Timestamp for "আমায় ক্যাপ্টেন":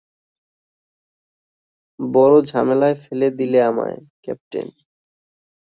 3.61-4.67